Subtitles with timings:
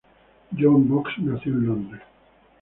[0.57, 2.01] John Box nació en Londres.